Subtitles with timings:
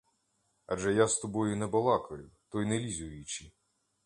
[0.65, 3.53] Адже я з тобою не балакаю, то й не лізь у вічі.